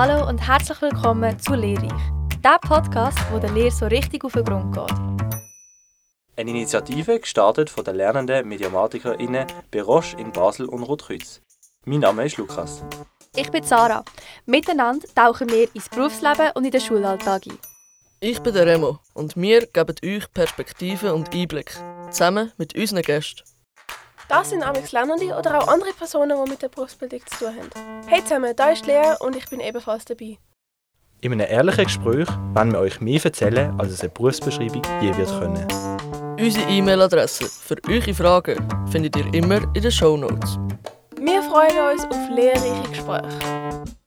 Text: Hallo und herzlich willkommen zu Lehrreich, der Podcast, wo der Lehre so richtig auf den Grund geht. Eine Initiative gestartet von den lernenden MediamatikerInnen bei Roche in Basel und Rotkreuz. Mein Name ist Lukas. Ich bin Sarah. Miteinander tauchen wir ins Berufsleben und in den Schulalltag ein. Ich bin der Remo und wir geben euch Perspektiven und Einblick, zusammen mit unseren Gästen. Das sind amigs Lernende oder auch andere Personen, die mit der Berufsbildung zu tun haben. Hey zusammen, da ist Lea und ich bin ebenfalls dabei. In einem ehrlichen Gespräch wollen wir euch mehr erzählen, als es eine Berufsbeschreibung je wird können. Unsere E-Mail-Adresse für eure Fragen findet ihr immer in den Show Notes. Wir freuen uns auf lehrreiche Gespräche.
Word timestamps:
Hallo 0.00 0.28
und 0.28 0.38
herzlich 0.38 0.80
willkommen 0.80 1.36
zu 1.40 1.56
Lehrreich, 1.56 1.90
der 2.44 2.60
Podcast, 2.60 3.18
wo 3.32 3.40
der 3.40 3.50
Lehre 3.50 3.72
so 3.72 3.84
richtig 3.86 4.22
auf 4.24 4.30
den 4.30 4.44
Grund 4.44 4.72
geht. 4.72 4.92
Eine 6.36 6.50
Initiative 6.50 7.18
gestartet 7.18 7.68
von 7.68 7.82
den 7.84 7.96
lernenden 7.96 8.46
MediamatikerInnen 8.46 9.48
bei 9.72 9.82
Roche 9.82 10.16
in 10.16 10.30
Basel 10.30 10.66
und 10.66 10.84
Rotkreuz. 10.84 11.40
Mein 11.84 11.98
Name 11.98 12.26
ist 12.26 12.36
Lukas. 12.36 12.84
Ich 13.34 13.50
bin 13.50 13.64
Sarah. 13.64 14.04
Miteinander 14.46 15.08
tauchen 15.16 15.50
wir 15.50 15.68
ins 15.74 15.88
Berufsleben 15.88 16.52
und 16.54 16.64
in 16.64 16.70
den 16.70 16.80
Schulalltag 16.80 17.48
ein. 17.48 17.58
Ich 18.20 18.38
bin 18.38 18.54
der 18.54 18.66
Remo 18.66 19.00
und 19.14 19.36
wir 19.36 19.66
geben 19.66 19.96
euch 20.04 20.32
Perspektiven 20.32 21.10
und 21.10 21.34
Einblick, 21.34 21.76
zusammen 22.12 22.52
mit 22.56 22.76
unseren 22.76 23.02
Gästen. 23.02 23.42
Das 24.28 24.50
sind 24.50 24.62
amigs 24.62 24.92
Lernende 24.92 25.34
oder 25.34 25.58
auch 25.58 25.68
andere 25.68 25.92
Personen, 25.94 26.38
die 26.44 26.50
mit 26.50 26.60
der 26.60 26.68
Berufsbildung 26.68 27.20
zu 27.24 27.46
tun 27.46 27.54
haben. 27.56 27.70
Hey 28.06 28.22
zusammen, 28.22 28.54
da 28.54 28.68
ist 28.68 28.86
Lea 28.86 29.14
und 29.20 29.34
ich 29.34 29.48
bin 29.48 29.58
ebenfalls 29.60 30.04
dabei. 30.04 30.36
In 31.22 31.32
einem 31.32 31.46
ehrlichen 31.48 31.84
Gespräch 31.84 32.28
wollen 32.52 32.72
wir 32.72 32.80
euch 32.80 33.00
mehr 33.00 33.24
erzählen, 33.24 33.74
als 33.80 33.92
es 33.92 34.00
eine 34.02 34.10
Berufsbeschreibung 34.10 34.82
je 35.00 35.16
wird 35.16 35.28
können. 35.40 35.66
Unsere 36.38 36.68
E-Mail-Adresse 36.70 37.46
für 37.46 37.76
eure 37.88 38.12
Fragen 38.12 38.68
findet 38.90 39.16
ihr 39.16 39.32
immer 39.32 39.62
in 39.74 39.82
den 39.82 39.90
Show 39.90 40.16
Notes. 40.16 40.58
Wir 41.18 41.42
freuen 41.42 41.94
uns 41.94 42.04
auf 42.04 42.28
lehrreiche 42.30 42.88
Gespräche. 42.90 43.97